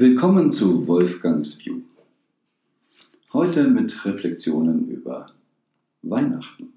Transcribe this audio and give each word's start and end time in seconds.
Willkommen 0.00 0.52
zu 0.52 0.86
Wolfgangs 0.86 1.58
View. 1.58 1.80
Heute 3.32 3.66
mit 3.66 4.04
Reflexionen 4.04 4.86
über 4.86 5.32
Weihnachten, 6.02 6.68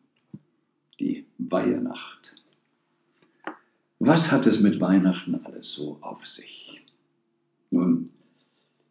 die 1.00 1.28
Weihenacht. 1.38 2.34
Was 4.00 4.32
hat 4.32 4.48
es 4.48 4.60
mit 4.60 4.82
Weihnachten 4.82 5.40
alles 5.44 5.72
so 5.72 6.00
auf 6.02 6.26
sich? 6.26 6.82
Nun, 7.70 8.10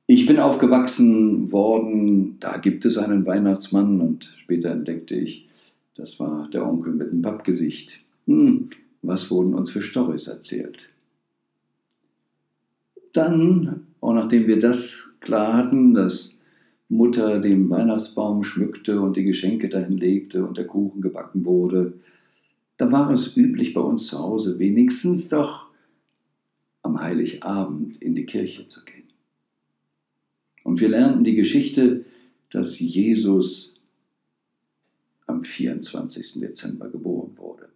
ich 0.06 0.26
bin 0.26 0.38
aufgewachsen 0.38 1.50
worden, 1.50 2.38
da 2.38 2.58
gibt 2.58 2.84
es 2.84 2.98
einen 2.98 3.26
Weihnachtsmann 3.26 4.00
und 4.00 4.32
später 4.42 4.70
entdeckte 4.70 5.16
ich, 5.16 5.48
das 5.96 6.20
war 6.20 6.48
der 6.50 6.64
Onkel 6.64 6.92
mit 6.92 7.12
dem 7.12 7.22
Pappgesicht. 7.22 7.98
Hm, 8.28 8.70
was 9.02 9.28
wurden 9.28 9.54
uns 9.54 9.72
für 9.72 9.82
Storys 9.82 10.28
erzählt? 10.28 10.88
Dann, 13.12 13.88
auch 14.00 14.14
nachdem 14.14 14.46
wir 14.46 14.58
das 14.58 15.10
klar 15.20 15.56
hatten, 15.56 15.94
dass 15.94 16.40
Mutter 16.88 17.40
den 17.40 17.70
Weihnachtsbaum 17.70 18.42
schmückte 18.42 19.00
und 19.00 19.16
die 19.16 19.24
Geschenke 19.24 19.68
dahin 19.68 19.96
legte 19.96 20.44
und 20.44 20.58
der 20.58 20.66
Kuchen 20.66 21.00
gebacken 21.00 21.44
wurde, 21.44 21.94
da 22.76 22.90
war 22.90 23.10
es 23.10 23.36
üblich 23.36 23.74
bei 23.74 23.80
uns 23.80 24.06
zu 24.06 24.18
Hause 24.18 24.58
wenigstens 24.58 25.28
doch 25.28 25.66
am 26.82 27.00
Heiligabend 27.00 28.00
in 28.00 28.14
die 28.14 28.26
Kirche 28.26 28.66
zu 28.66 28.84
gehen. 28.84 29.04
Und 30.64 30.80
wir 30.80 30.88
lernten 30.88 31.24
die 31.24 31.34
Geschichte, 31.34 32.04
dass 32.50 32.78
Jesus 32.80 33.80
am 35.26 35.44
24. 35.44 36.40
Dezember 36.40 36.88
geboren 36.88 37.36
wurde. 37.36 37.68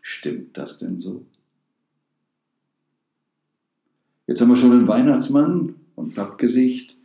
Stimmt 0.00 0.56
das 0.56 0.78
denn 0.78 0.98
so? 0.98 1.26
Jetzt 4.28 4.42
haben 4.42 4.50
wir 4.50 4.56
schon 4.56 4.72
einen 4.72 4.86
Weihnachtsmann 4.86 5.74
und 5.96 6.14
Pappgesicht 6.14 6.98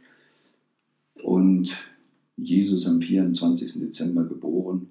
und 1.16 1.82
Jesus 2.35 2.85
am 2.85 3.02
24. 3.02 3.80
Dezember 3.80 4.26
geboren. 4.26 4.90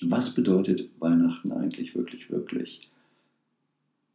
Was 0.00 0.32
bedeutet 0.32 0.88
Weihnachten 1.00 1.50
eigentlich 1.50 1.96
wirklich, 1.96 2.30
wirklich? 2.30 2.88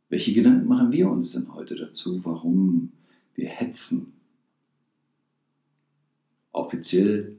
Welche 0.08 0.32
Gedanken 0.32 0.70
machen 0.70 0.94
wir 0.94 1.10
uns 1.10 1.34
denn 1.34 1.54
heute 1.54 1.76
dazu, 1.76 2.24
warum 2.24 2.94
wir 3.34 3.50
hetzen? 3.50 4.14
Offiziell 6.54 7.36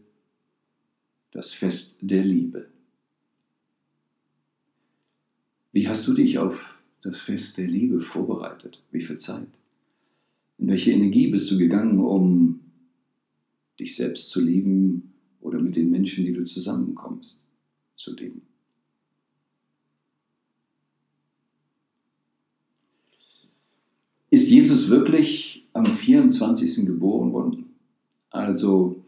das 1.30 1.52
Fest 1.52 1.96
der 2.02 2.22
Liebe. 2.22 2.68
Wie 5.72 5.88
hast 5.88 6.06
du 6.06 6.12
dich 6.12 6.38
auf 6.38 6.75
das 7.06 7.20
Fest 7.20 7.56
der 7.56 7.66
Liebe 7.66 8.00
vorbereitet? 8.00 8.82
Wie 8.90 9.00
viel 9.00 9.18
Zeit? 9.18 9.48
In 10.58 10.68
welche 10.68 10.92
Energie 10.92 11.28
bist 11.28 11.50
du 11.50 11.58
gegangen, 11.58 12.00
um 12.00 12.60
dich 13.78 13.94
selbst 13.96 14.30
zu 14.30 14.40
lieben 14.40 15.12
oder 15.40 15.60
mit 15.60 15.76
den 15.76 15.90
Menschen, 15.90 16.24
die 16.24 16.32
du 16.32 16.44
zusammenkommst, 16.44 17.38
zu 17.94 18.14
lieben? 18.14 18.42
Ist 24.30 24.50
Jesus 24.50 24.90
wirklich 24.90 25.66
am 25.72 25.86
24. 25.86 26.86
geboren 26.86 27.32
worden? 27.32 27.66
Also 28.30 29.02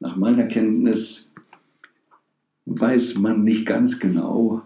nach 0.00 0.16
meiner 0.16 0.46
Kenntnis 0.46 1.30
weiß 2.64 3.18
man 3.18 3.44
nicht 3.44 3.66
ganz 3.66 3.98
genau, 3.98 4.62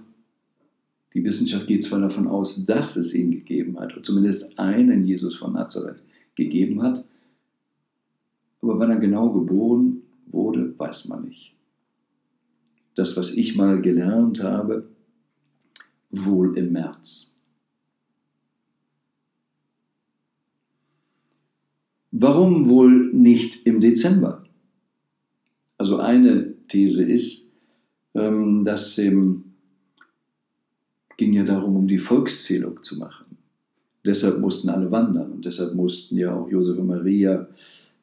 die 1.14 1.24
Wissenschaft 1.24 1.66
geht 1.66 1.82
zwar 1.82 2.00
davon 2.00 2.27
aus, 2.27 2.64
dass 2.64 2.96
es 2.96 3.14
ihn 3.14 3.30
gegeben 3.30 3.78
hat, 3.78 3.92
oder 3.92 4.02
zumindest 4.02 4.58
einen 4.58 5.05
Jesus 5.05 5.36
von 5.36 5.52
Nazareth 5.52 6.02
gegeben 6.34 6.82
hat, 6.82 7.05
aber 8.62 8.78
wann 8.78 8.91
er 8.91 8.98
genau 8.98 9.33
geboren 9.33 10.02
wurde, 10.27 10.78
weiß 10.78 11.08
man 11.08 11.24
nicht. 11.24 11.52
Das, 12.95 13.17
was 13.17 13.33
ich 13.33 13.56
mal 13.56 13.80
gelernt 13.80 14.42
habe, 14.42 14.89
wohl 16.11 16.56
im 16.56 16.72
März. 16.72 17.33
Warum 22.12 22.68
wohl 22.68 23.12
nicht 23.12 23.67
im 23.67 23.80
Dezember? 23.80 24.45
Also 25.78 25.96
eine 25.96 26.55
These 26.68 27.02
ist, 27.02 27.52
ähm, 28.14 28.64
dass 28.64 28.98
im 28.98 29.52
ging 31.22 31.34
ja 31.34 31.44
darum, 31.44 31.77
um 31.77 31.86
die 31.86 31.98
Volkszählung 31.98 32.83
zu 32.83 32.98
machen. 32.98 33.36
Deshalb 34.05 34.40
mussten 34.40 34.68
alle 34.68 34.90
wandern 34.90 35.30
und 35.30 35.44
deshalb 35.44 35.72
mussten 35.72 36.16
ja 36.16 36.34
auch 36.34 36.50
Josef 36.50 36.77
und 36.78 36.88
Maria 36.88 37.46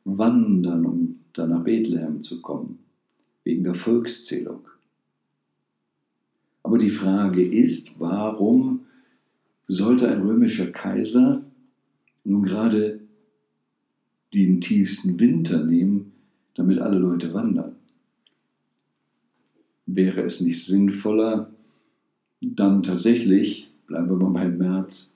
wandern, 0.05 0.85
um 0.85 1.19
dann 1.33 1.49
nach 1.49 1.65
Bethlehem 1.65 2.23
zu 2.23 2.41
kommen, 2.41 2.79
wegen 3.43 3.65
der 3.65 3.75
Volkszählung. 3.75 4.61
Aber 6.63 6.77
die 6.77 6.89
Frage 6.89 7.45
ist, 7.45 7.99
warum 7.99 8.85
sollte 9.67 10.07
ein 10.07 10.21
römischer 10.21 10.71
Kaiser 10.71 11.41
nun 12.23 12.43
gerade 12.43 13.01
den 14.33 14.61
tiefsten 14.61 15.19
Winter 15.19 15.65
nehmen, 15.65 16.13
damit 16.55 16.79
alle 16.79 16.99
Leute 16.99 17.33
wandern? 17.33 17.75
Wäre 19.87 20.21
es 20.21 20.39
nicht 20.39 20.63
sinnvoller, 20.65 21.51
dann 22.41 22.83
tatsächlich, 22.83 23.69
bleiben 23.87 24.09
wir 24.09 24.15
mal 24.15 24.29
beim 24.29 24.57
März, 24.57 25.13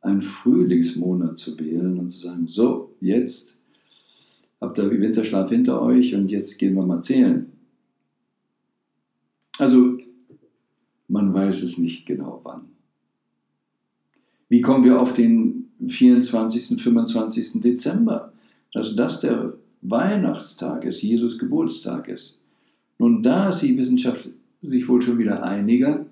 einen 0.00 0.22
Frühlingsmonat 0.22 1.38
zu 1.38 1.58
wählen 1.58 1.98
und 1.98 2.08
zu 2.08 2.26
sagen, 2.26 2.46
so, 2.46 2.94
jetzt 3.00 3.56
habt 4.60 4.78
ihr 4.78 4.90
Winterschlaf 4.90 5.50
hinter 5.50 5.82
euch 5.82 6.14
und 6.14 6.30
jetzt 6.30 6.58
gehen 6.58 6.74
wir 6.74 6.84
mal 6.84 7.02
zählen. 7.02 7.46
Also, 9.58 9.98
man 11.08 11.32
weiß 11.32 11.62
es 11.62 11.78
nicht 11.78 12.06
genau 12.06 12.40
wann. 12.44 12.62
Wie 14.48 14.60
kommen 14.60 14.84
wir 14.84 15.00
auf 15.00 15.12
den 15.12 15.68
24., 15.86 16.80
25. 16.80 17.60
Dezember? 17.60 18.32
Dass 18.72 18.94
das 18.94 19.20
der 19.20 19.54
Weihnachtstag 19.82 20.84
ist, 20.84 21.02
Jesus 21.02 21.38
Geburtstag 21.38 22.08
ist. 22.08 22.38
Nun, 22.98 23.22
da 23.22 23.48
ist 23.48 23.60
die 23.60 23.76
Wissenschaft 23.76 24.28
sich 24.62 24.88
wohl 24.88 25.02
schon 25.02 25.18
wieder 25.18 25.42
einiger, 25.42 26.05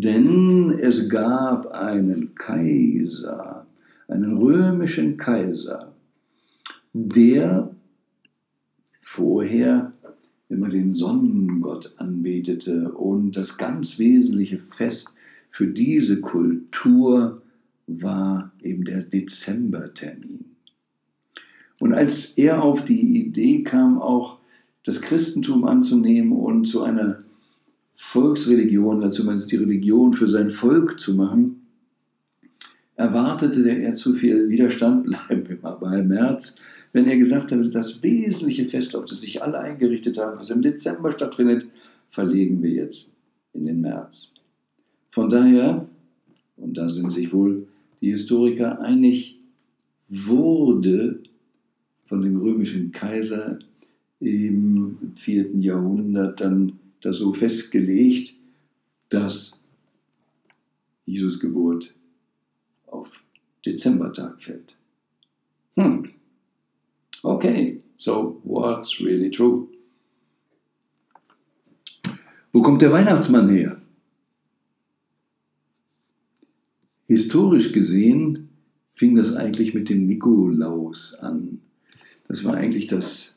denn 0.00 0.78
es 0.80 1.08
gab 1.08 1.66
einen 1.72 2.34
Kaiser, 2.34 3.66
einen 4.08 4.36
römischen 4.38 5.16
Kaiser, 5.16 5.92
der 6.92 7.74
vorher 9.00 9.92
immer 10.48 10.68
den 10.68 10.94
Sonnengott 10.94 11.94
anbetete 11.96 12.92
und 12.92 13.36
das 13.36 13.56
ganz 13.58 13.98
wesentliche 13.98 14.58
Fest 14.58 15.14
für 15.50 15.66
diese 15.66 16.20
Kultur 16.20 17.42
war 17.86 18.52
eben 18.62 18.84
der 18.84 19.02
Dezembertermin. 19.02 20.44
Und 21.80 21.94
als 21.94 22.38
er 22.38 22.62
auf 22.62 22.84
die 22.84 23.26
Idee 23.26 23.62
kam, 23.62 24.00
auch 24.00 24.38
das 24.84 25.00
Christentum 25.00 25.64
anzunehmen 25.64 26.32
und 26.32 26.66
zu 26.66 26.82
einer 26.82 27.22
Volksreligion, 27.96 29.00
dazu 29.00 29.24
meint 29.24 29.50
die 29.50 29.56
Religion 29.56 30.12
für 30.12 30.28
sein 30.28 30.50
Volk 30.50 30.98
zu 31.00 31.14
machen, 31.14 31.66
erwartete 32.96 33.68
er 33.68 33.94
zu 33.94 34.14
viel 34.14 34.48
Widerstand, 34.48 35.04
bleiben 35.28 35.48
wir 35.48 35.58
mal 35.62 35.76
bei 35.80 36.02
März, 36.02 36.56
wenn 36.92 37.06
er 37.06 37.16
gesagt 37.16 37.52
hatte, 37.52 37.68
das 37.68 38.02
wesentliche 38.02 38.68
Fest, 38.68 38.94
auf 38.94 39.06
das 39.06 39.22
sich 39.22 39.42
alle 39.42 39.58
eingerichtet 39.58 40.18
haben, 40.18 40.38
was 40.38 40.50
im 40.50 40.62
Dezember 40.62 41.12
stattfindet, 41.12 41.66
verlegen 42.10 42.62
wir 42.62 42.70
jetzt 42.70 43.16
in 43.54 43.64
den 43.64 43.80
März. 43.80 44.32
Von 45.10 45.30
daher, 45.30 45.88
und 46.56 46.76
da 46.76 46.88
sind 46.88 47.10
sich 47.10 47.32
wohl 47.32 47.66
die 48.02 48.10
Historiker 48.10 48.80
einig, 48.80 49.38
wurde 50.08 51.20
von 52.06 52.20
dem 52.20 52.38
römischen 52.40 52.92
Kaiser 52.92 53.58
im 54.20 54.98
4. 55.16 55.56
Jahrhundert 55.60 56.40
dann 56.40 56.78
das 57.02 57.16
so 57.18 57.32
festgelegt, 57.32 58.34
dass 59.08 59.60
Jesus 61.04 61.38
Geburt 61.38 61.94
auf 62.86 63.08
Dezembertag 63.66 64.42
fällt. 64.42 64.76
Hm. 65.76 66.08
Okay, 67.22 67.82
so 67.96 68.40
what's 68.44 69.00
really 69.00 69.30
true? 69.30 69.68
Wo 72.52 72.62
kommt 72.62 72.82
der 72.82 72.92
Weihnachtsmann 72.92 73.48
her? 73.48 73.80
Historisch 77.06 77.72
gesehen 77.72 78.48
fing 78.94 79.16
das 79.16 79.32
eigentlich 79.34 79.74
mit 79.74 79.88
dem 79.88 80.06
Nikolaus 80.06 81.14
an. 81.14 81.60
Das 82.28 82.44
war 82.44 82.54
eigentlich 82.54 82.86
das 82.86 83.34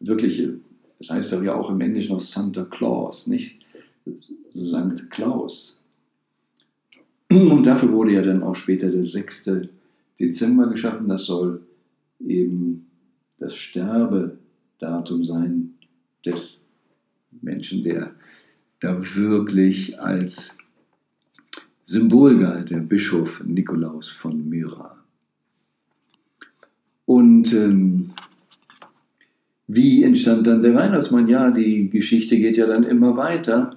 wirkliche 0.00 0.58
das 1.02 1.10
heißt 1.10 1.32
aber 1.32 1.42
ja 1.42 1.54
auch 1.56 1.68
im 1.68 1.80
Englischen 1.80 2.12
noch 2.12 2.20
Santa 2.20 2.64
Claus, 2.64 3.26
nicht 3.26 3.58
Sankt 4.52 5.10
Klaus. 5.10 5.76
Und 7.28 7.64
dafür 7.64 7.90
wurde 7.92 8.12
ja 8.12 8.22
dann 8.22 8.42
auch 8.44 8.54
später 8.54 8.88
der 8.88 9.02
6. 9.02 9.50
Dezember 10.20 10.68
geschaffen. 10.68 11.08
Das 11.08 11.24
soll 11.24 11.62
eben 12.20 12.86
das 13.38 13.56
Sterbedatum 13.56 15.24
sein 15.24 15.74
des 16.24 16.68
Menschen, 17.40 17.82
der 17.82 18.14
da 18.78 19.00
wirklich 19.16 19.98
als 19.98 20.56
Symbol 21.84 22.38
galt, 22.38 22.70
der 22.70 22.78
Bischof 22.78 23.42
Nikolaus 23.44 24.08
von 24.08 24.48
Myra. 24.48 24.96
Und 27.06 27.52
ähm, 27.52 28.10
wie 29.66 30.02
entstand 30.02 30.46
dann 30.46 30.62
der 30.62 30.74
Weihnachtsmann? 30.74 31.28
Ja, 31.28 31.50
die 31.50 31.88
Geschichte 31.88 32.38
geht 32.38 32.56
ja 32.56 32.66
dann 32.66 32.84
immer 32.84 33.16
weiter 33.16 33.76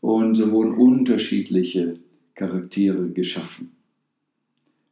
und 0.00 0.34
so 0.34 0.50
wurden 0.50 0.74
unterschiedliche 0.74 1.98
Charaktere 2.34 3.10
geschaffen. 3.10 3.72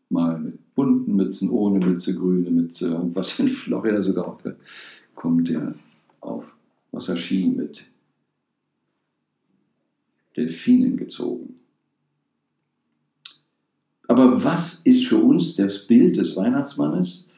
Mal 0.09 0.39
mit 0.39 0.75
bunten 0.75 1.17
Mützen, 1.17 1.51
ohne 1.51 1.85
Mütze, 1.85 2.15
grüne 2.15 2.51
Mütze 2.51 2.97
und 2.97 3.17
was 3.17 3.39
in 3.39 3.49
Florida 3.49 4.01
sogar 4.01 4.29
auch, 4.29 4.41
kommt 5.15 5.49
der 5.49 5.75
auf 6.21 6.45
Wasserski 6.93 7.47
mit 7.47 7.85
Delfinen 10.37 10.97
gezogen. 10.97 11.57
Aber 14.09 14.43
was 14.45 14.83
ist 14.83 15.07
für 15.07 15.19
uns 15.19 15.57
das 15.57 15.87
Bild 15.87 16.17
des 16.17 16.37
Weihnachtsmannes? 16.37 17.33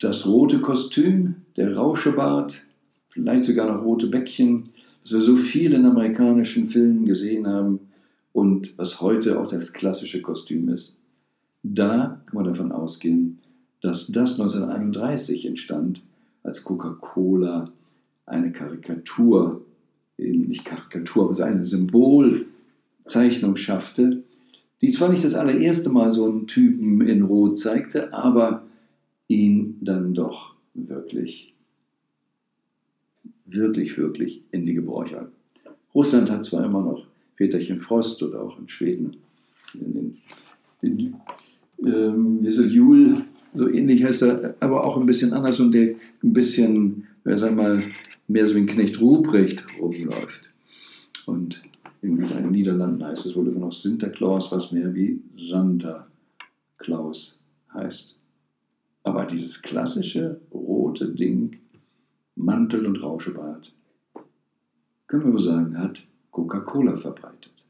Das 0.00 0.26
rote 0.26 0.60
Kostüm, 0.60 1.36
der 1.56 1.76
Rauschebart, 1.76 2.62
vielleicht 3.10 3.44
sogar 3.44 3.72
noch 3.72 3.84
rote 3.84 4.06
Bäckchen, 4.06 4.70
was 5.02 5.12
wir 5.12 5.20
so 5.20 5.36
viel 5.36 5.72
in 5.72 5.84
amerikanischen 5.84 6.68
Filmen 6.68 7.04
gesehen 7.04 7.48
haben 7.48 7.80
und 8.32 8.78
was 8.78 9.00
heute 9.00 9.40
auch 9.40 9.48
das 9.48 9.72
klassische 9.72 10.22
Kostüm 10.22 10.68
ist. 10.68 11.00
Da 11.64 12.20
kann 12.26 12.34
man 12.34 12.44
davon 12.44 12.70
ausgehen, 12.70 13.38
dass 13.80 14.06
das 14.06 14.38
1931 14.38 15.44
entstand, 15.46 16.02
als 16.44 16.62
Coca-Cola 16.62 17.72
eine 18.24 18.52
Karikatur, 18.52 19.62
eben 20.16 20.46
nicht 20.46 20.64
Karikatur, 20.64 21.24
aber 21.24 21.44
eine 21.44 21.64
Symbolzeichnung 21.64 23.56
schaffte, 23.56 24.22
die 24.80 24.90
zwar 24.90 25.08
nicht 25.08 25.24
das 25.24 25.34
allererste 25.34 25.90
Mal 25.90 26.12
so 26.12 26.24
einen 26.24 26.46
Typen 26.46 27.00
in 27.00 27.22
Rot 27.22 27.58
zeigte, 27.58 28.12
aber 28.12 28.62
ihn 29.28 29.76
dann 29.80 30.14
doch 30.14 30.54
wirklich, 30.74 31.54
wirklich, 33.46 33.96
wirklich 33.96 34.42
in 34.50 34.66
die 34.66 34.74
Gebräuche. 34.74 35.30
Russland 35.94 36.30
hat 36.30 36.44
zwar 36.44 36.64
immer 36.64 36.82
noch 36.82 37.06
Väterchen 37.36 37.80
Frost 37.80 38.22
oder 38.22 38.42
auch 38.42 38.58
in 38.58 38.68
Schweden 38.68 39.16
in 39.74 39.92
den, 39.92 40.18
den 40.82 41.14
ähm, 41.84 42.44
Jul, 42.44 43.22
so 43.54 43.68
ähnlich 43.68 44.04
heißt 44.04 44.22
er, 44.22 44.54
aber 44.60 44.84
auch 44.84 44.96
ein 44.96 45.06
bisschen 45.06 45.32
anders 45.32 45.60
und 45.60 45.72
der 45.72 45.94
ein 46.22 46.32
bisschen, 46.32 47.06
sag 47.24 47.54
mal, 47.54 47.82
mehr 48.26 48.46
so 48.46 48.54
wie 48.54 48.60
ein 48.60 48.66
Knecht 48.66 49.00
Ruprecht 49.00 49.64
rumläuft. 49.80 50.50
Und 51.26 51.62
in 52.02 52.16
den 52.16 52.50
Niederlanden 52.50 53.04
heißt 53.04 53.26
es 53.26 53.36
wohl 53.36 53.48
immer 53.48 53.60
noch 53.60 53.72
Sinterklaus, 53.72 54.52
was 54.52 54.72
mehr 54.72 54.94
wie 54.94 55.20
Santa 55.30 56.06
Claus 56.78 57.42
heißt. 57.72 58.18
Aber 59.08 59.24
dieses 59.24 59.62
klassische 59.62 60.38
rote 60.52 61.08
Ding, 61.08 61.56
Mantel 62.36 62.84
und 62.84 63.02
Rauschebart, 63.02 63.72
können 65.06 65.24
wir 65.24 65.32
wohl 65.32 65.40
sagen, 65.40 65.78
hat 65.78 66.02
Coca-Cola 66.30 66.98
verbreitet. 66.98 67.64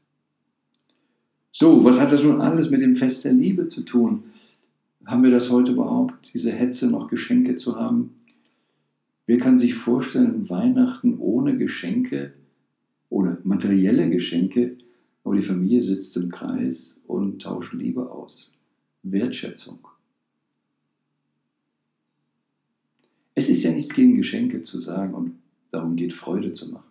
So, 1.53 1.81
was 1.85 1.97
hat 1.97 2.11
das 2.11 2.25
nun 2.25 2.41
alles 2.41 2.69
mit 2.69 2.81
dem 2.81 2.97
Fest 2.97 3.23
der 3.23 3.31
Liebe 3.31 3.69
zu 3.69 3.83
tun? 3.83 4.25
Haben 5.05 5.23
wir 5.23 5.31
das 5.31 5.49
heute 5.49 5.71
überhaupt, 5.71 6.33
diese 6.33 6.51
Hetze 6.51 6.89
noch 6.89 7.07
Geschenke 7.07 7.55
zu 7.55 7.77
haben? 7.77 8.15
Wer 9.25 9.37
kann 9.37 9.57
sich 9.57 9.75
vorstellen, 9.75 10.49
Weihnachten 10.49 11.19
ohne 11.19 11.55
Geschenke 11.55 12.33
oder 13.07 13.37
materielle 13.45 14.09
Geschenke, 14.09 14.75
aber 15.23 15.37
die 15.37 15.41
Familie 15.41 15.83
sitzt 15.83 16.17
im 16.17 16.31
Kreis 16.31 16.99
und 17.07 17.41
tauscht 17.41 17.73
Liebe 17.73 18.11
aus. 18.11 18.51
Wertschätzung. 19.03 19.79
Es 23.39 23.47
ist 23.47 23.63
ja 23.63 23.71
nichts 23.71 23.93
gegen 23.93 24.17
Geschenke 24.17 24.63
zu 24.63 24.81
sagen 24.81 25.13
und 25.13 25.39
darum 25.71 25.95
geht 25.95 26.11
Freude 26.11 26.51
zu 26.51 26.71
machen. 26.71 26.89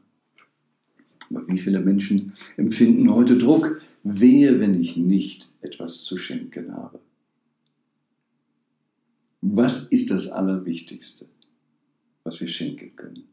Aber 1.28 1.46
wie 1.46 1.58
viele 1.58 1.78
Menschen 1.80 2.32
empfinden 2.56 3.12
heute 3.12 3.36
Druck? 3.36 3.82
Wehe, 4.02 4.58
wenn 4.58 4.80
ich 4.80 4.96
nicht 4.96 5.50
etwas 5.60 6.04
zu 6.04 6.16
schenken 6.16 6.72
habe. 6.72 7.00
Was 9.42 9.88
ist 9.88 10.10
das 10.10 10.28
Allerwichtigste, 10.28 11.26
was 12.24 12.40
wir 12.40 12.48
schenken 12.48 12.96
können? 12.96 13.24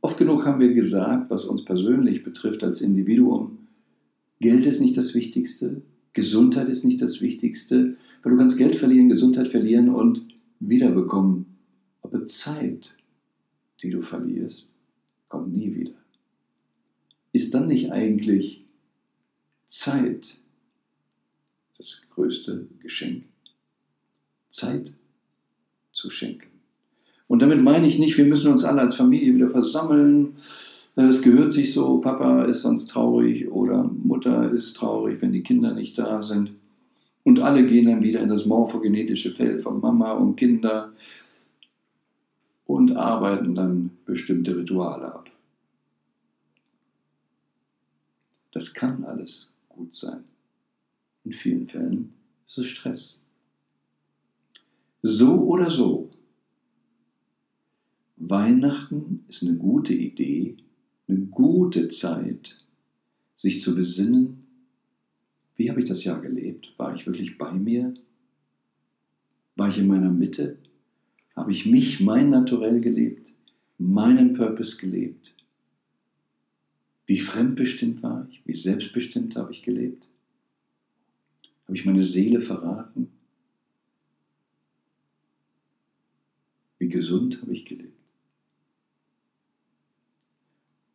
Oft 0.00 0.16
genug 0.16 0.46
haben 0.46 0.60
wir 0.60 0.74
gesagt, 0.74 1.28
was 1.28 1.44
uns 1.44 1.64
persönlich 1.64 2.22
betrifft 2.22 2.62
als 2.62 2.82
Individuum, 2.82 3.66
Geld 4.38 4.64
ist 4.64 4.80
nicht 4.80 4.96
das 4.96 5.12
Wichtigste, 5.14 5.82
Gesundheit 6.12 6.68
ist 6.68 6.84
nicht 6.84 7.02
das 7.02 7.20
Wichtigste, 7.20 7.96
weil 8.22 8.32
du 8.32 8.38
kannst 8.38 8.58
Geld 8.58 8.76
verlieren, 8.76 9.08
Gesundheit 9.08 9.48
verlieren 9.48 9.88
und 9.88 10.26
wiederbekommen. 10.60 11.46
Aber 12.02 12.24
Zeit, 12.26 12.96
die 13.82 13.90
du 13.90 14.02
verlierst, 14.02 14.70
kommt 15.28 15.54
nie 15.54 15.74
wieder. 15.74 15.94
Ist 17.32 17.54
dann 17.54 17.68
nicht 17.68 17.92
eigentlich 17.92 18.64
Zeit 19.66 20.38
das 21.76 22.06
größte 22.10 22.66
Geschenk? 22.80 23.24
Zeit 24.50 24.94
zu 25.92 26.10
schenken. 26.10 26.48
Und 27.26 27.42
damit 27.42 27.62
meine 27.62 27.86
ich 27.86 27.98
nicht, 27.98 28.16
wir 28.16 28.24
müssen 28.24 28.50
uns 28.50 28.64
alle 28.64 28.80
als 28.80 28.94
Familie 28.94 29.34
wieder 29.34 29.50
versammeln. 29.50 30.36
Es 30.96 31.22
gehört 31.22 31.52
sich 31.52 31.72
so, 31.72 31.98
Papa 31.98 32.44
ist 32.44 32.62
sonst 32.62 32.86
traurig 32.86 33.48
oder 33.48 33.84
Mutter 33.84 34.50
ist 34.50 34.74
traurig, 34.74 35.20
wenn 35.20 35.32
die 35.32 35.42
Kinder 35.42 35.74
nicht 35.74 35.98
da 35.98 36.22
sind. 36.22 36.54
Und 37.28 37.40
alle 37.40 37.66
gehen 37.66 37.84
dann 37.84 38.02
wieder 38.02 38.22
in 38.22 38.30
das 38.30 38.46
morphogenetische 38.46 39.34
Feld 39.34 39.62
von 39.62 39.82
Mama 39.82 40.12
und 40.12 40.36
Kinder 40.36 40.94
und 42.64 42.96
arbeiten 42.96 43.54
dann 43.54 43.90
bestimmte 44.06 44.56
Rituale 44.56 45.12
ab. 45.14 45.30
Das 48.52 48.72
kann 48.72 49.04
alles 49.04 49.58
gut 49.68 49.92
sein. 49.92 50.24
In 51.24 51.32
vielen 51.32 51.66
Fällen 51.66 52.14
ist 52.46 52.56
es 52.56 52.66
Stress. 52.66 53.20
So 55.02 55.42
oder 55.42 55.70
so 55.70 56.08
Weihnachten 58.16 59.26
ist 59.28 59.42
eine 59.42 59.58
gute 59.58 59.92
Idee, 59.92 60.56
eine 61.06 61.26
gute 61.26 61.88
Zeit, 61.88 62.64
sich 63.34 63.60
zu 63.60 63.74
besinnen, 63.74 64.37
wie 65.58 65.68
habe 65.68 65.80
ich 65.80 65.88
das 65.88 66.04
Jahr 66.04 66.20
gelebt? 66.20 66.72
War 66.78 66.94
ich 66.94 67.04
wirklich 67.04 67.36
bei 67.36 67.52
mir? 67.52 67.92
War 69.56 69.68
ich 69.68 69.78
in 69.78 69.88
meiner 69.88 70.10
Mitte? 70.10 70.56
Habe 71.34 71.50
ich 71.50 71.66
mich, 71.66 72.00
mein 72.00 72.30
Naturell 72.30 72.80
gelebt, 72.80 73.32
meinen 73.76 74.34
Purpose 74.34 74.76
gelebt? 74.76 75.34
Wie 77.06 77.18
fremdbestimmt 77.18 78.02
war 78.04 78.28
ich? 78.30 78.40
Wie 78.44 78.54
selbstbestimmt 78.54 79.34
habe 79.34 79.52
ich 79.52 79.62
gelebt? 79.62 80.06
Habe 81.64 81.76
ich 81.76 81.84
meine 81.84 82.04
Seele 82.04 82.40
verraten? 82.40 83.10
Wie 86.78 86.88
gesund 86.88 87.42
habe 87.42 87.52
ich 87.52 87.64
gelebt? 87.64 87.92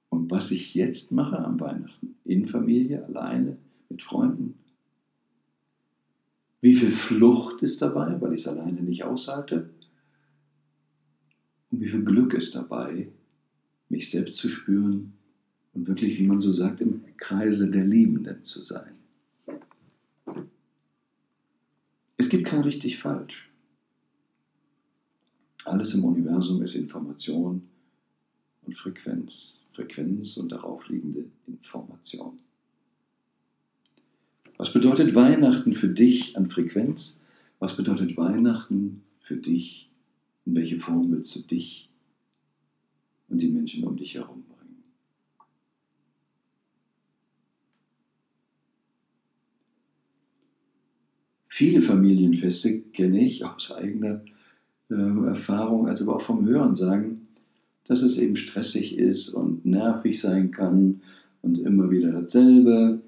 Und 0.08 0.32
was 0.32 0.51
ich 0.51 0.74
jetzt 0.74 1.12
mache 1.12 1.39
am 1.39 1.60
Weihnachten, 1.60 2.15
in 2.24 2.48
Familie, 2.48 3.03
alleine, 3.03 3.58
mit 3.93 4.01
Freunden, 4.01 4.55
wie 6.62 6.73
viel 6.73 6.91
Flucht 6.91 7.62
ist 7.62 7.81
dabei, 7.81 8.19
weil 8.21 8.33
ich 8.33 8.41
es 8.41 8.47
alleine 8.47 8.81
nicht 8.81 9.03
aushalte? 9.03 9.69
Und 11.69 11.81
wie 11.81 11.89
viel 11.89 12.03
Glück 12.03 12.33
ist 12.33 12.55
dabei, 12.55 13.12
mich 13.89 14.09
selbst 14.09 14.38
zu 14.38 14.50
spüren 14.50 15.13
und 15.73 15.88
wirklich, 15.88 16.17
wie 16.17 16.25
man 16.25 16.41
so 16.41 16.50
sagt, 16.50 16.81
im 16.81 17.03
Kreise 17.17 17.69
der 17.69 17.85
Liebenden 17.85 18.43
zu 18.43 18.63
sein. 18.63 18.95
Es 22.17 22.29
gibt 22.29 22.45
kein 22.45 22.62
richtig 22.62 22.97
falsch. 22.97 23.51
Alles 25.65 25.93
im 25.93 26.03
Universum 26.03 26.62
ist 26.63 26.75
Information 26.75 27.67
und 28.63 28.77
Frequenz. 28.77 29.63
Frequenz 29.73 30.38
und 30.38 30.51
darauf 30.51 30.88
liegende 30.88 31.25
Information. 31.47 32.39
Was 34.63 34.72
bedeutet 34.72 35.13
Weihnachten 35.13 35.74
für 35.74 35.89
dich 35.89 36.38
an 36.38 36.48
Frequenz? 36.48 37.22
Was 37.60 37.75
bedeutet 37.75 38.15
Weihnachten 38.15 39.03
für 39.20 39.36
dich? 39.36 39.89
In 40.46 40.55
welche 40.55 40.79
Form 40.79 41.12
willst 41.12 41.36
du 41.36 41.41
dich 41.41 41.89
und 43.27 43.41
die 43.41 43.50
Menschen 43.50 43.84
um 43.84 43.98
dich 43.98 44.15
herum 44.15 44.46
bringen? 44.48 44.84
Viele 51.50 51.82
Familienfeste 51.82 52.84
kenne 52.93 53.20
ich 53.22 53.43
aus 53.43 53.70
eigener 53.74 54.22
ähm, 54.89 55.25
Erfahrung, 55.25 55.89
als 55.89 56.01
aber 56.01 56.15
auch 56.15 56.22
vom 56.22 56.46
Hören 56.46 56.74
sagen, 56.74 57.27
dass 57.84 58.01
es 58.01 58.17
eben 58.17 58.38
stressig 58.38 58.98
ist 58.98 59.27
und 59.27 59.65
nervig 59.65 60.22
sein 60.22 60.51
kann 60.51 61.01
und 61.41 61.58
immer 61.60 61.91
wieder 61.91 62.13
dasselbe 62.13 63.01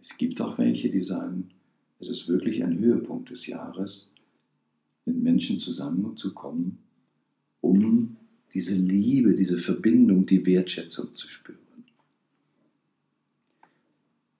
es 0.00 0.16
gibt 0.16 0.40
auch 0.40 0.58
welche, 0.58 0.90
die 0.90 1.02
sagen, 1.02 1.50
es 1.98 2.08
ist 2.08 2.28
wirklich 2.28 2.64
ein 2.64 2.78
Höhepunkt 2.78 3.30
des 3.30 3.46
Jahres, 3.46 4.14
mit 5.04 5.22
Menschen 5.22 5.58
zusammenzukommen, 5.58 6.78
um 7.60 8.16
diese 8.54 8.74
Liebe, 8.74 9.34
diese 9.34 9.58
Verbindung, 9.58 10.26
die 10.26 10.44
Wertschätzung 10.44 11.14
zu 11.16 11.28
spüren. 11.28 11.58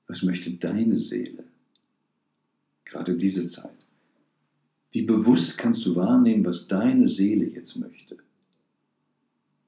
Was 0.06 0.22
möchte 0.22 0.50
deine 0.52 0.98
Seele? 0.98 1.44
Gerade 2.84 3.16
diese 3.16 3.46
Zeit. 3.46 3.86
Wie 4.90 5.02
bewusst 5.02 5.56
kannst 5.56 5.86
du 5.86 5.94
wahrnehmen, 5.94 6.44
was 6.44 6.66
deine 6.66 7.06
Seele 7.06 7.44
jetzt 7.44 7.76
möchte? 7.76 8.16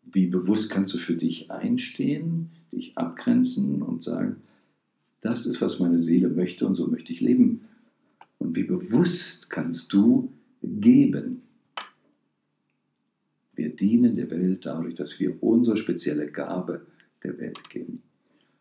Wie 0.02 0.26
bewusst 0.26 0.70
kannst 0.70 0.94
du 0.94 0.98
für 0.98 1.14
dich 1.14 1.50
einstehen, 1.50 2.50
dich 2.72 2.98
abgrenzen 2.98 3.82
und 3.82 4.02
sagen, 4.02 4.42
das 5.22 5.46
ist, 5.46 5.60
was 5.60 5.78
meine 5.78 6.00
Seele 6.00 6.28
möchte 6.28 6.66
und 6.66 6.74
so 6.74 6.86
möchte 6.86 7.12
ich 7.12 7.20
leben. 7.20 7.62
Und 8.38 8.56
wie 8.56 8.64
bewusst 8.64 9.48
kannst 9.48 9.92
du 9.92 10.32
geben? 10.62 11.42
Wir 13.54 13.70
dienen 13.70 14.16
der 14.16 14.30
Welt 14.30 14.66
dadurch, 14.66 14.94
dass 14.94 15.18
wir 15.20 15.40
unsere 15.42 15.76
spezielle 15.76 16.26
Gabe 16.26 16.84
der 17.22 17.38
Welt 17.38 17.70
geben. 17.70 18.02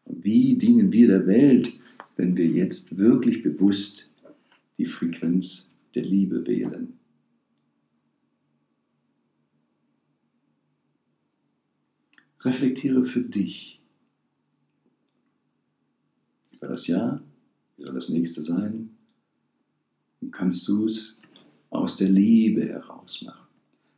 Und 0.05 0.23
wie 0.23 0.55
dienen 0.55 0.91
wir 0.91 1.07
der 1.07 1.25
Welt, 1.25 1.73
wenn 2.15 2.37
wir 2.37 2.45
jetzt 2.45 2.95
wirklich 2.95 3.41
bewusst 3.41 4.07
die 4.77 4.85
Frequenz 4.85 5.67
der 5.95 6.03
Liebe 6.03 6.45
wählen? 6.45 6.93
Reflektiere 12.41 13.05
für 13.05 13.21
dich. 13.21 13.80
War 16.61 16.69
das 16.69 16.87
Jahr? 16.87 17.21
Wie 17.75 17.83
soll 17.83 17.95
das 17.95 18.09
nächste 18.09 18.41
sein? 18.43 18.91
Und 20.21 20.31
kannst 20.31 20.67
du 20.67 20.85
es 20.85 21.17
aus 21.71 21.97
der 21.97 22.09
Liebe 22.09 22.63
heraus 22.65 23.21
machen? 23.23 23.47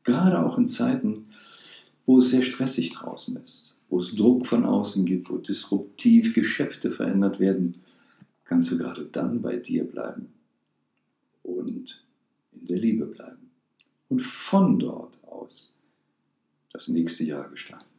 Gerade 0.03 0.43
auch 0.43 0.58
in 0.58 0.67
Zeiten, 0.67 1.27
wo 2.05 2.17
es 2.17 2.29
sehr 2.29 2.41
stressig 2.41 2.91
draußen 2.93 3.36
ist, 3.38 3.75
wo 3.89 4.00
es 4.00 4.15
Druck 4.15 4.48
von 4.48 4.65
außen 4.65 5.05
gibt, 5.05 5.29
wo 5.29 5.38
disruptiv 5.38 6.34
Geschäfte 6.34 6.91
verändert 6.91 7.39
werden, 7.39 7.82
kannst 8.46 8.72
du 8.72 8.77
gerade 8.77 9.05
dann 9.05 9.41
bei 9.41 9.58
dir 9.58 9.84
bleiben 9.84 10.27
und 11.43 12.05
in 12.53 12.65
der 12.65 12.79
Liebe 12.79 13.05
bleiben 13.05 13.51
und 14.08 14.22
von 14.22 14.79
dort 14.79 15.17
aus 15.24 15.74
das 16.72 16.88
nächste 16.88 17.25
Jahr 17.25 17.50
gestalten. 17.50 17.93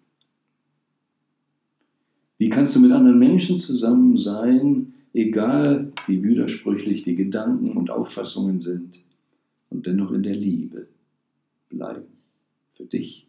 Wie 2.44 2.50
kannst 2.50 2.76
du 2.76 2.80
mit 2.80 2.92
anderen 2.92 3.18
Menschen 3.18 3.58
zusammen 3.58 4.18
sein, 4.18 4.92
egal 5.14 5.90
wie 6.06 6.22
widersprüchlich 6.22 7.02
die 7.02 7.14
Gedanken 7.14 7.70
und 7.70 7.88
Auffassungen 7.88 8.60
sind, 8.60 9.02
und 9.70 9.86
dennoch 9.86 10.12
in 10.12 10.22
der 10.22 10.36
Liebe 10.36 10.86
bleiben 11.70 12.04
für 12.74 12.84
dich 12.84 13.26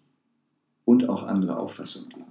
und 0.84 1.08
auch 1.08 1.24
andere 1.24 1.58
Auffassungen 1.58 2.10
geben? 2.10 2.26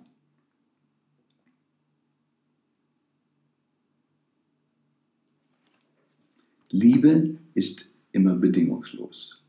Liebe 6.68 7.38
ist 7.54 7.90
immer 8.12 8.34
bedingungslos. 8.34 9.42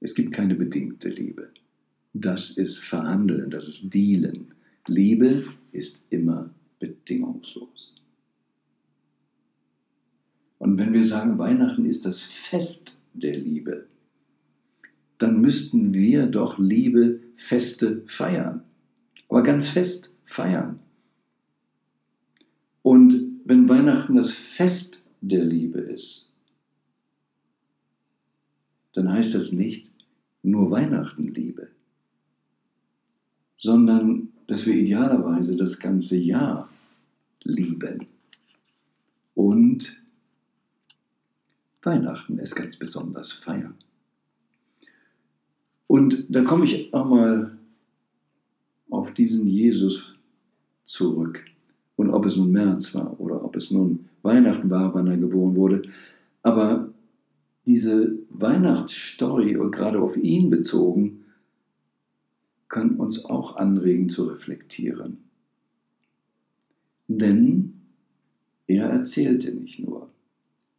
Es 0.00 0.12
gibt 0.12 0.32
keine 0.32 0.56
bedingte 0.56 1.08
Liebe. 1.08 1.50
Das 2.14 2.50
ist 2.50 2.78
Verhandeln, 2.78 3.48
das 3.48 3.68
ist 3.68 3.94
Dealen. 3.94 4.48
Liebe 4.88 5.44
ist 5.76 6.04
immer 6.10 6.50
bedingungslos. 6.78 7.94
Und 10.58 10.78
wenn 10.78 10.92
wir 10.92 11.04
sagen, 11.04 11.38
Weihnachten 11.38 11.86
ist 11.86 12.04
das 12.04 12.20
Fest 12.22 12.96
der 13.12 13.36
Liebe, 13.36 13.86
dann 15.18 15.40
müssten 15.40 15.92
wir 15.92 16.26
doch 16.26 16.58
Liebe 16.58 17.20
Feste 17.36 18.02
feiern. 18.06 18.62
Aber 19.28 19.42
ganz 19.42 19.68
fest 19.68 20.12
feiern. 20.24 20.76
Und 22.82 23.14
wenn 23.44 23.68
Weihnachten 23.68 24.16
das 24.16 24.32
Fest 24.32 25.02
der 25.20 25.44
Liebe 25.44 25.80
ist, 25.80 26.30
dann 28.92 29.12
heißt 29.12 29.34
das 29.34 29.52
nicht 29.52 29.90
nur 30.42 30.70
Weihnachten 30.70 31.28
Liebe, 31.28 31.68
sondern 33.58 34.32
dass 34.46 34.66
wir 34.66 34.74
idealerweise 34.74 35.56
das 35.56 35.78
ganze 35.78 36.16
Jahr 36.16 36.68
lieben. 37.42 38.06
Und 39.34 40.02
Weihnachten 41.82 42.38
es 42.38 42.54
ganz 42.54 42.76
besonders 42.76 43.32
feiern. 43.32 43.74
Und 45.86 46.24
da 46.28 46.42
komme 46.42 46.64
ich 46.64 46.92
auch 46.92 47.08
mal 47.08 47.56
auf 48.90 49.12
diesen 49.14 49.46
Jesus 49.46 50.14
zurück. 50.84 51.44
Und 51.96 52.10
ob 52.10 52.26
es 52.26 52.36
nun 52.36 52.50
März 52.50 52.94
war 52.94 53.18
oder 53.20 53.44
ob 53.44 53.56
es 53.56 53.70
nun 53.70 54.08
Weihnachten 54.22 54.68
war, 54.68 54.92
wann 54.94 55.06
er 55.06 55.16
geboren 55.16 55.54
wurde. 55.54 55.82
Aber 56.42 56.88
diese 57.64 58.18
Weihnachtsstory, 58.30 59.56
und 59.56 59.70
gerade 59.70 60.00
auf 60.00 60.16
ihn 60.16 60.50
bezogen, 60.50 61.24
kann 62.68 62.96
uns 62.96 63.24
auch 63.24 63.56
anregen 63.56 64.08
zu 64.08 64.24
reflektieren. 64.24 65.18
Denn 67.08 67.80
er 68.66 68.86
erzählte 68.86 69.52
nicht 69.52 69.78
nur, 69.78 70.10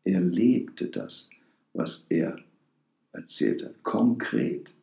er 0.04 0.22
lebte 0.22 0.88
das, 0.88 1.30
was 1.74 2.08
er 2.10 2.38
erzählte, 3.14 3.74
konkret. 3.84 4.74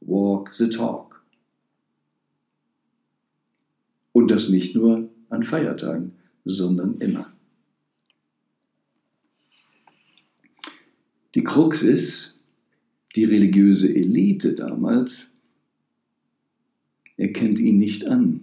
Walk 0.00 0.54
the 0.54 0.68
talk. 0.68 1.22
Und 4.12 4.30
das 4.30 4.48
nicht 4.48 4.74
nur 4.74 5.10
an 5.28 5.44
Feiertagen, 5.44 6.12
sondern 6.44 6.98
immer. 7.00 7.32
Die 11.34 11.44
Krux 11.44 11.82
ist, 11.82 12.34
die 13.14 13.24
religiöse 13.24 13.88
Elite 13.94 14.54
damals 14.54 15.30
erkennt 17.18 17.58
ihn 17.58 17.76
nicht 17.76 18.06
an. 18.06 18.40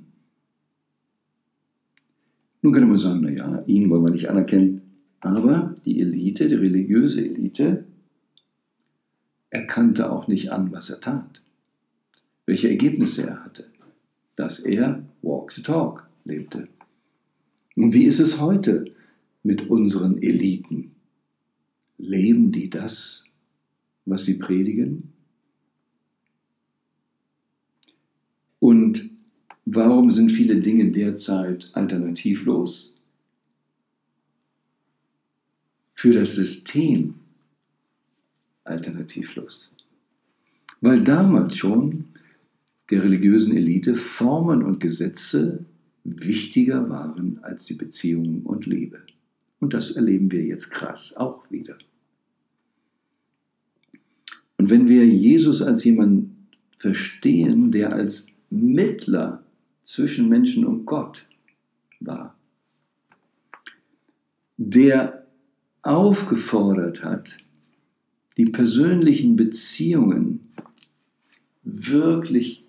Nun 2.61 2.73
könnte 2.73 2.87
man 2.87 2.97
sagen, 2.97 3.21
naja, 3.21 3.63
ihn 3.65 3.89
wollen 3.89 4.03
wir 4.03 4.11
nicht 4.11 4.29
anerkennen. 4.29 4.81
Aber 5.21 5.73
die 5.85 5.99
Elite, 5.99 6.47
die 6.47 6.55
religiöse 6.55 7.23
Elite, 7.23 7.85
erkannte 9.49 10.11
auch 10.11 10.27
nicht 10.27 10.51
an, 10.51 10.71
was 10.71 10.89
er 10.89 10.99
tat, 10.99 11.41
welche 12.45 12.69
Ergebnisse 12.69 13.23
er 13.23 13.43
hatte, 13.43 13.71
dass 14.35 14.59
er 14.59 15.03
Walk 15.21 15.51
the 15.51 15.63
Talk 15.63 16.07
lebte. 16.25 16.67
Und 17.75 17.93
wie 17.93 18.05
ist 18.05 18.19
es 18.19 18.39
heute 18.39 18.93
mit 19.43 19.69
unseren 19.69 20.21
Eliten? 20.21 20.91
Leben 21.97 22.51
die 22.51 22.69
das, 22.69 23.23
was 24.05 24.25
sie 24.25 24.37
predigen? 24.37 25.14
Und 28.65 29.11
warum 29.65 30.09
sind 30.09 30.31
viele 30.31 30.59
Dinge 30.59 30.89
derzeit 30.89 31.69
alternativlos? 31.73 32.95
Für 35.93 36.13
das 36.13 36.33
System 36.33 37.13
alternativlos. 38.63 39.69
Weil 40.81 41.03
damals 41.03 41.55
schon 41.55 42.05
der 42.89 43.03
religiösen 43.03 43.55
Elite 43.55 43.93
Formen 43.93 44.63
und 44.63 44.79
Gesetze 44.79 45.63
wichtiger 46.03 46.89
waren 46.89 47.37
als 47.43 47.65
die 47.65 47.75
Beziehung 47.75 48.41
und 48.47 48.65
Liebe. 48.65 48.99
Und 49.59 49.75
das 49.75 49.91
erleben 49.91 50.31
wir 50.31 50.43
jetzt 50.43 50.71
krass 50.71 51.15
auch 51.15 51.51
wieder. 51.51 51.77
Und 54.57 54.71
wenn 54.71 54.89
wir 54.89 55.05
Jesus 55.05 55.61
als 55.61 55.83
jemanden 55.83 56.47
verstehen, 56.79 57.71
der 57.71 57.93
als 57.93 58.34
Mittler 58.55 59.43
zwischen 59.83 60.29
Menschen 60.29 60.65
und 60.65 60.85
Gott 60.85 61.25
war, 61.99 62.35
der 64.57 65.25
aufgefordert 65.81 67.03
hat, 67.03 67.37
die 68.37 68.45
persönlichen 68.45 69.35
Beziehungen 69.35 70.41
wirklich 71.63 72.63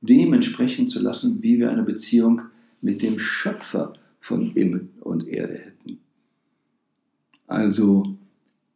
dementsprechend 0.00 0.90
zu 0.90 1.00
lassen, 1.00 1.42
wie 1.42 1.58
wir 1.58 1.70
eine 1.70 1.82
Beziehung 1.82 2.42
mit 2.80 3.02
dem 3.02 3.18
Schöpfer 3.18 3.94
von 4.20 4.42
Himmel 4.42 4.88
und 5.00 5.26
Erde 5.26 5.58
hätten. 5.58 5.98
Also 7.46 8.16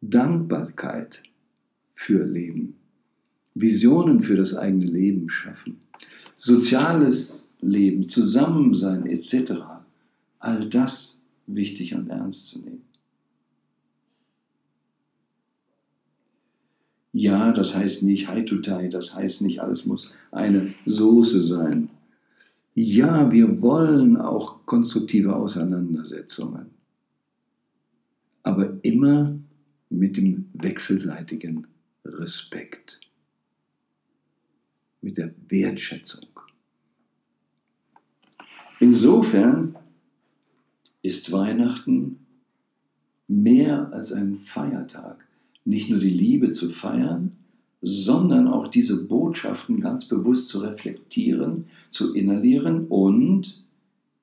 Dankbarkeit 0.00 1.22
für 1.94 2.24
Leben, 2.24 2.76
Visionen 3.54 4.22
für 4.22 4.36
das 4.36 4.54
eigene 4.54 4.86
Leben 4.86 5.28
schaffen, 5.28 5.76
soziales 6.36 7.52
Leben, 7.60 8.08
Zusammensein 8.08 9.06
etc. 9.06 9.52
All 10.38 10.68
das 10.68 11.24
wichtig 11.46 11.94
und 11.94 12.08
ernst 12.08 12.48
zu 12.48 12.60
nehmen. 12.60 12.82
Ja, 17.12 17.52
das 17.52 17.74
heißt 17.74 18.02
nicht 18.04 18.28
Haitutai, 18.28 18.88
das 18.88 19.14
heißt 19.14 19.42
nicht, 19.42 19.60
alles 19.60 19.84
muss 19.84 20.12
eine 20.30 20.72
Soße 20.86 21.42
sein. 21.42 21.90
Ja, 22.74 23.30
wir 23.30 23.60
wollen 23.60 24.16
auch 24.16 24.64
konstruktive 24.64 25.36
Auseinandersetzungen, 25.36 26.70
aber 28.42 28.82
immer 28.82 29.38
mit 29.90 30.16
dem 30.16 30.48
wechselseitigen 30.54 31.66
Respekt, 32.06 32.98
mit 35.02 35.18
der 35.18 35.34
Wertschätzung. 35.48 36.26
Insofern 38.80 39.76
ist 41.02 41.30
Weihnachten 41.30 42.18
mehr 43.28 43.92
als 43.92 44.12
ein 44.12 44.40
Feiertag 44.46 45.24
nicht 45.64 45.90
nur 45.90 46.00
die 46.00 46.10
Liebe 46.10 46.50
zu 46.50 46.70
feiern, 46.70 47.36
sondern 47.80 48.48
auch 48.48 48.68
diese 48.68 49.04
Botschaften 49.04 49.80
ganz 49.80 50.06
bewusst 50.06 50.48
zu 50.48 50.60
reflektieren, 50.60 51.66
zu 51.90 52.14
inhalieren 52.14 52.86
und 52.86 53.62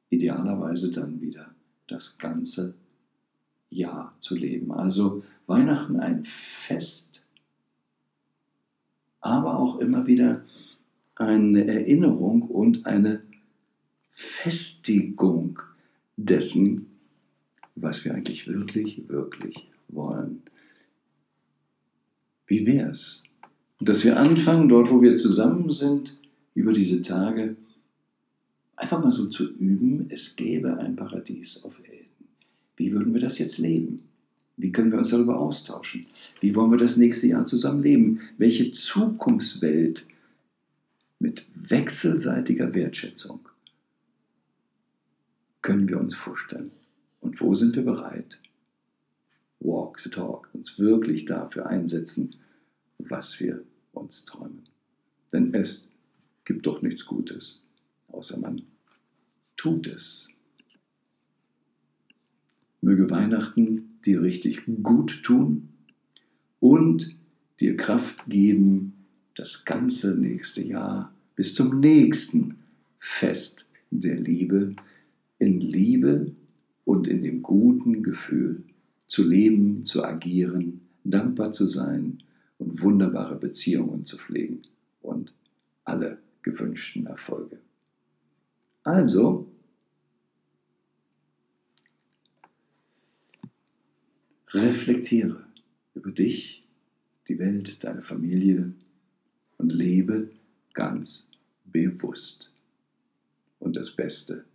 idealerweise 0.09 0.91
dann 0.91 1.21
wieder 1.21 1.47
das 1.87 2.17
ganze 2.17 2.75
Jahr 3.69 4.15
zu 4.19 4.35
leben. 4.35 4.71
Also 4.71 5.23
Weihnachten 5.47 5.97
ein 5.97 6.25
Fest, 6.25 7.25
aber 9.21 9.59
auch 9.59 9.79
immer 9.79 10.07
wieder 10.07 10.41
eine 11.19 11.67
Erinnerung 11.67 12.43
und 12.43 12.85
eine 12.85 13.21
Festigung 14.09 15.59
dessen, 16.17 16.87
was 17.75 18.03
wir 18.03 18.13
eigentlich 18.13 18.47
wirklich, 18.47 19.07
wirklich 19.07 19.67
wollen. 19.89 20.41
Wie 22.47 22.65
wäre 22.65 22.91
es, 22.91 23.23
dass 23.79 24.03
wir 24.03 24.17
anfangen, 24.17 24.69
dort, 24.69 24.89
wo 24.89 25.01
wir 25.01 25.17
zusammen 25.17 25.69
sind, 25.69 26.17
über 26.55 26.73
diese 26.73 27.01
Tage, 27.01 27.55
einfach 28.75 29.01
mal 29.03 29.11
so 29.11 29.27
zu 29.27 29.53
üben, 29.53 30.07
es 30.09 30.35
gäbe 30.35 30.77
ein 30.77 30.95
Paradies 30.95 31.63
auf 31.63 31.77
Erden. 31.83 32.07
Wie 32.75 32.91
würden 32.91 33.13
wir 33.13 33.21
das 33.21 33.39
jetzt 33.39 33.57
leben? 33.57 34.01
Wie 34.57 34.71
können 34.71 34.91
wir 34.91 34.99
uns 34.99 35.09
darüber 35.09 35.37
austauschen? 35.39 36.05
Wie 36.41 36.55
wollen 36.55 36.71
wir 36.71 36.77
das 36.77 36.97
nächste 36.97 37.27
Jahr 37.27 37.45
zusammen 37.45 37.83
leben? 37.83 38.19
Welche 38.37 38.71
Zukunftswelt 38.71 40.05
wechselseitiger 41.69 42.73
Wertschätzung 42.73 43.47
können 45.61 45.87
wir 45.87 45.99
uns 45.99 46.15
vorstellen? 46.15 46.71
Und 47.21 47.39
wo 47.41 47.53
sind 47.53 47.75
wir 47.75 47.83
bereit, 47.83 48.39
walk 49.59 49.99
the 49.99 50.09
talk, 50.09 50.49
uns 50.53 50.79
wirklich 50.79 51.25
dafür 51.25 51.67
einsetzen, 51.67 52.35
was 52.97 53.39
wir 53.39 53.63
uns 53.91 54.25
träumen. 54.25 54.63
Denn 55.33 55.53
es 55.53 55.91
gibt 56.45 56.65
doch 56.65 56.81
nichts 56.81 57.05
Gutes, 57.05 57.63
außer 58.07 58.39
man 58.39 58.63
tut 59.57 59.87
es. 59.87 60.29
Möge 62.81 63.09
Weihnachten 63.09 63.99
dir 64.05 64.21
richtig 64.21 64.63
gut 64.81 65.23
tun 65.23 65.69
und 66.59 67.15
dir 67.59 67.75
Kraft 67.75 68.25
geben, 68.27 68.93
das 69.35 69.65
ganze 69.65 70.17
nächste 70.17 70.63
Jahr 70.63 71.13
bis 71.39 71.55
zum 71.55 71.79
nächsten 71.79 72.57
Fest 72.99 73.65
der 73.91 74.17
Liebe 74.17 74.75
in 75.37 75.61
Liebe 75.61 76.35
und 76.83 77.07
in 77.07 77.21
dem 77.21 77.41
guten 77.41 78.03
Gefühl 78.03 78.65
zu 79.07 79.25
leben, 79.25 79.85
zu 79.85 80.03
agieren, 80.03 80.81
dankbar 81.05 81.53
zu 81.53 81.65
sein 81.65 82.21
und 82.57 82.81
wunderbare 82.81 83.37
Beziehungen 83.37 84.03
zu 84.03 84.17
pflegen 84.17 84.63
und 85.01 85.31
alle 85.85 86.17
gewünschten 86.41 87.05
Erfolge. 87.05 87.57
Also, 88.83 89.49
reflektiere 94.49 95.41
über 95.95 96.11
dich, 96.11 96.67
die 97.29 97.39
Welt, 97.39 97.81
deine 97.85 98.01
Familie 98.01 98.73
und 99.57 99.71
lebe 99.71 100.31
ganz 100.73 101.28
bewusst. 101.71 102.49
Und 103.59 103.75
das 103.75 103.91
Beste 103.91 104.45